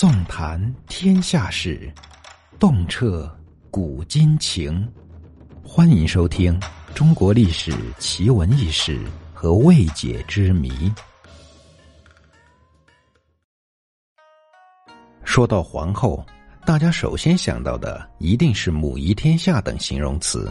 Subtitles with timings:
[0.00, 1.92] 纵谈天下事，
[2.58, 3.30] 洞彻
[3.70, 4.90] 古今情。
[5.62, 6.58] 欢迎收听
[6.94, 8.98] 《中国历史奇闻异事
[9.34, 10.70] 和未解之谜》。
[15.22, 16.24] 说到皇后，
[16.64, 20.50] 大家首先想到的一定是“母仪天下”等形容词。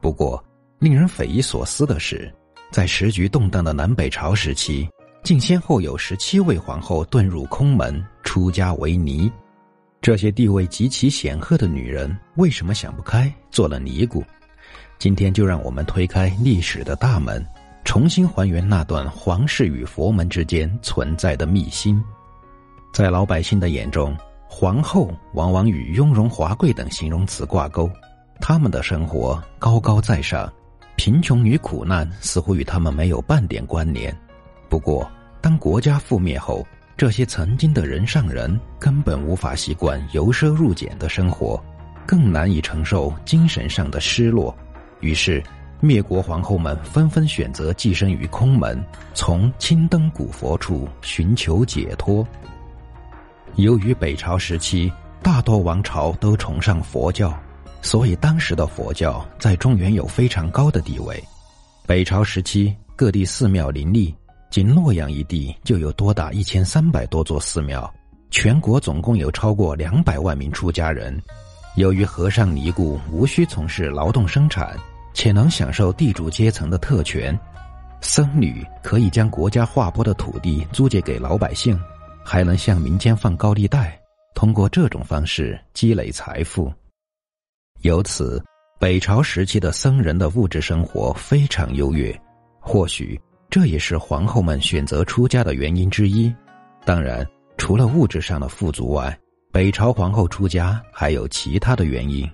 [0.00, 0.42] 不过，
[0.78, 2.34] 令人匪夷所思的是，
[2.72, 4.88] 在时局动荡的南北朝时期，
[5.26, 9.28] 竟先后有十七位皇后遁入空门，出家为尼。
[10.00, 14.22] 这些地位极其显赫的女人，为什么想不开，做了尼姑？
[15.00, 17.44] 今天就让我们推开历史的大门，
[17.84, 22.00] 重新还原那段皇室与佛门之间存在的秘辛。
[22.94, 24.16] 在老百姓的眼中，
[24.48, 27.90] 皇后往往与雍容华贵等形容词挂钩，
[28.40, 30.48] 他们的生活高高在上，
[30.94, 34.16] 贫穷与苦难似乎与他们没有半点关联。
[34.68, 35.08] 不过，
[35.40, 41.62] 当国家覆灭后，这些曾经的人上人根本无法习惯由奢入俭的生活，
[42.06, 44.56] 更难以承受精神上的失落。
[45.00, 45.42] 于是，
[45.80, 52.26] 灭国皇后们纷纷选择寄身于空门，从青灯古佛处寻求解脱。
[53.56, 54.90] 由于北朝时期
[55.22, 57.38] 大多王朝都崇尚佛教，
[57.82, 61.22] 所以当时的佛教在中原有非常高的地位。
[61.86, 64.14] 北朝时期各地寺庙林立，
[64.50, 67.92] 仅洛阳一地就有多达一千三百多座寺庙，
[68.30, 71.20] 全国总共有超过两百万名出家人。
[71.76, 74.76] 由于和尚尼姑无需从事劳动生产，
[75.12, 77.38] 且能享受地主阶层的特权，
[78.00, 81.78] 僧侣可以将国家划拨的土地租借给老百姓。
[82.28, 83.96] 还能向民间放高利贷，
[84.34, 86.72] 通过这种方式积累财富。
[87.82, 88.42] 由此，
[88.80, 92.12] 北朝时期的僧人的物质生活非常优越，
[92.58, 93.16] 或许
[93.48, 96.34] 这也是皇后们选择出家的原因之一。
[96.84, 97.26] 当然，
[97.56, 99.18] 除了物质上的富足外，
[99.52, 102.28] 北朝皇后出家还有其他的原因，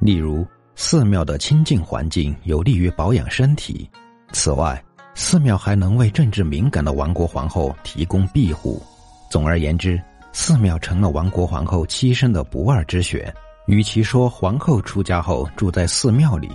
[0.00, 3.88] 例如寺庙的清净环境有利于保养身体。
[4.32, 4.82] 此外，
[5.14, 8.82] 寺庙还能为政治敏感的王国皇后提供庇护。
[9.30, 10.00] 总而言之，
[10.32, 13.32] 寺庙成了王国皇后栖身的不二之选。
[13.66, 16.48] 与其说皇后出家后住在寺庙里，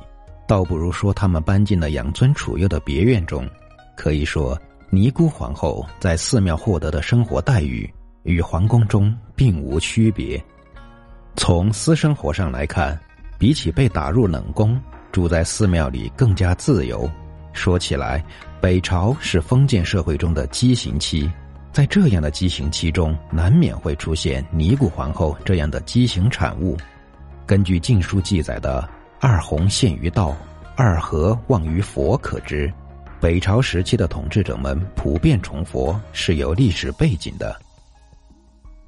[0.48, 3.48] 倒不如说他们搬进了养尊处优的别院中。
[3.96, 4.60] 可以说，
[4.90, 7.92] 尼姑皇后在寺庙获得的生活待遇
[8.24, 10.44] 与皇宫中并无区别。
[11.36, 13.00] 从私生活上来看，
[13.38, 14.80] 比起被打入冷宫，
[15.12, 17.10] 住在寺庙里更加自由。
[17.54, 18.24] 说起来，
[18.60, 21.30] 北朝是封建社会中的畸形期。
[21.72, 26.78] 在这样的畸形期中，难免会出现尼姑皇后这样的畸形产物。
[27.46, 28.88] 根据《晋书》记载的
[29.20, 30.36] “二红陷于道，
[30.76, 32.72] 二合忘于佛”，可知
[33.22, 37.56] 北朝时期的统治者们普遍崇佛是有历史背景的。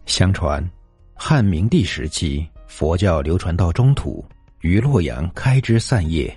[0.07, 0.67] 相传，
[1.13, 4.25] 汉明帝时期佛教流传到中土，
[4.61, 6.27] 于洛阳开枝散叶；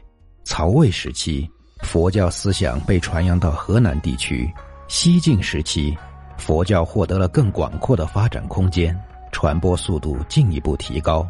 [0.45, 4.47] 曹魏时期佛教思想被传扬到河南地区；
[4.89, 5.97] 西晋时期。
[6.37, 8.95] 佛教获得了更广阔的发展空间，
[9.33, 11.27] 传播速度进一步提高。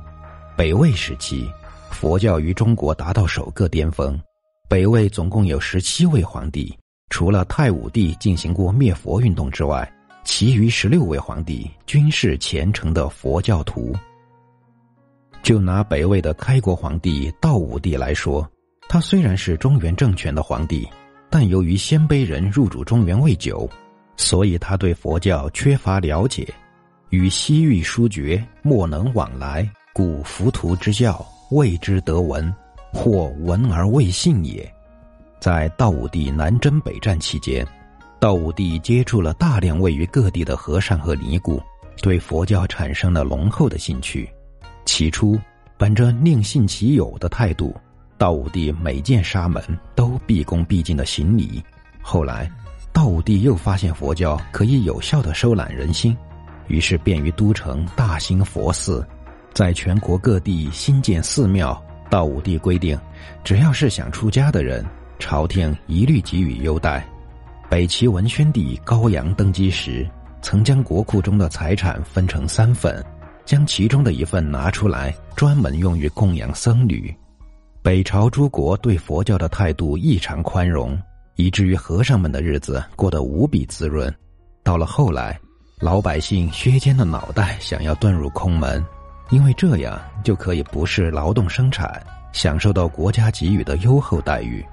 [0.57, 1.49] 北魏时期，
[1.93, 4.21] 佛教于中国达到首个巅峰。
[4.69, 6.77] 北魏总共有十七位皇帝，
[7.11, 9.89] 除了太武帝进行过灭佛运动之外，
[10.25, 13.95] 其余十六位皇帝均是虔诚的佛教徒。
[15.41, 18.49] 就拿北魏的开国皇帝道武帝来说，
[18.89, 20.89] 他虽然是中原政权的皇帝，
[21.31, 23.69] 但由于鲜卑人入主中原未久。
[24.17, 26.49] 所以他对佛教缺乏了解，
[27.11, 32.53] 与西域殊绝莫能往来，故浮屠之教未之得闻，
[32.93, 34.73] 或闻而未信也。
[35.41, 37.67] 在道武帝南征北战期间，
[38.19, 41.61] 道武帝接触了大量位于各地的和尚和尼姑，
[42.03, 44.29] 对佛教产生了浓厚的兴趣。
[44.85, 45.39] 起初，
[45.77, 47.75] 本着宁信其有的态度，
[48.19, 49.63] 道武帝每见沙门
[49.95, 51.63] 都毕恭毕敬的行礼。
[52.03, 52.51] 后来。
[52.93, 56.17] 道武帝又发现佛教可以有效的收揽人心，
[56.67, 59.07] 于是便于都城大兴佛寺，
[59.53, 61.79] 在全国各地新建寺庙。
[62.17, 62.99] 道武帝规定，
[63.45, 64.83] 只要是想出家的人，
[65.19, 67.07] 朝廷一律给予优待。
[67.69, 70.09] 北齐文宣帝高阳登基时，
[70.41, 73.05] 曾将国库中的财产分成三份，
[73.45, 77.15] 将其中的一份拿出来，专门用于供养僧侣。
[77.83, 80.99] 北朝诸国对佛教的态度异常宽容。
[81.35, 84.11] 以至于和尚们的日子过得无比滋润。
[84.63, 85.39] 到了后来，
[85.81, 88.83] 老百姓削尖了脑袋想要遁入空门，
[89.31, 94.65] 因为这样就可以不是劳动生产，享受到国家给予的优厚待遇。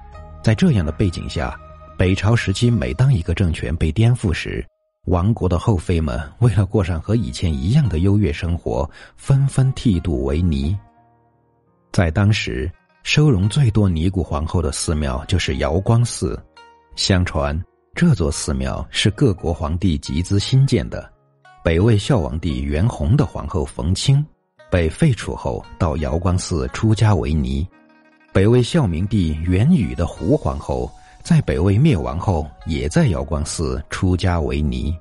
[0.42, 1.58] 在这样的背景下，
[1.98, 4.64] 北朝时期每当一个政权被颠覆时，
[5.06, 10.76] 亡国的后妃们为了过上和以前一样的优越生活，纷纷剃度为尼。
[11.92, 12.70] 在当时，
[13.02, 16.40] 收容最多尼姑皇后的寺庙就是瑶光寺。
[16.96, 17.60] 相传，
[17.94, 21.10] 这座寺庙是各国皇帝集资新建的。
[21.62, 24.24] 北魏孝王帝元宏的皇后冯清
[24.74, 27.64] 被废除后，到瑶光寺出家为尼。
[28.32, 30.90] 北魏孝明帝元宇的胡皇后
[31.22, 34.92] 在北魏灭亡后，也在瑶光寺出家为尼。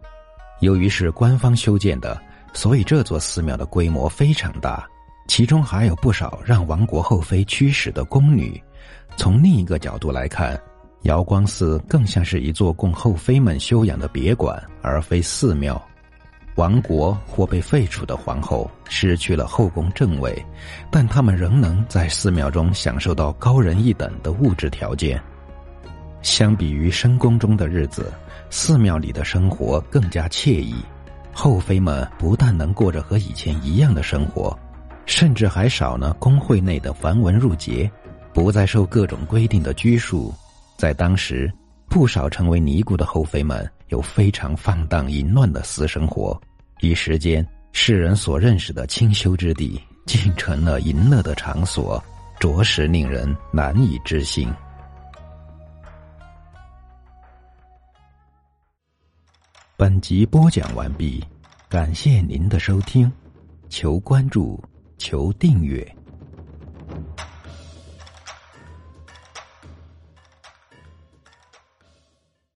[0.59, 2.21] 由于是官方修建的，
[2.53, 4.87] 所以这座寺庙的规模非常大。
[5.27, 8.61] 其中还有不少让亡国后妃驱使的宫女。
[9.17, 10.55] 从另一个角度来看，
[11.01, 15.83] 瑶光寺更像是一座供后妃们修养的别馆，而非寺庙。
[16.55, 20.45] 亡国或被废除的皇后失去了后宫正位，
[20.91, 25.21] 但他们仍能在寺庙中享受到高人一等的物质条件。
[26.21, 28.13] 相比于深宫中的日子，
[28.49, 30.75] 寺庙里的生活更加惬意。
[31.33, 34.57] 后妃们不但能过着和以前一样的生活。
[35.05, 37.91] 甚至还少呢，宫会内的繁文缛节，
[38.33, 40.33] 不再受各种规定的拘束。
[40.77, 41.51] 在当时，
[41.93, 46.41] 不少成为尼姑的后妃们有非常放荡淫乱的私生活，
[46.81, 52.03] 一时间，世人所认识的清修之地竟成了淫乐的场所，
[52.39, 54.51] 着实令人难以置信。
[59.77, 61.23] 本集播讲完毕，
[61.69, 63.09] 感谢您的收听，
[63.69, 64.59] 求关注。
[64.97, 65.85] 求订阅。